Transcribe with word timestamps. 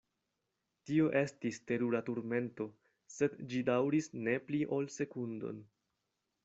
Tio 0.89 1.09
estis 1.19 1.59
terura 1.71 2.01
turmento, 2.07 2.69
sed 3.17 3.39
ĝi 3.53 3.63
daŭris 3.69 4.13
ne 4.29 4.37
pli 4.49 4.65
ol 4.79 4.93
sekundon. 4.99 5.67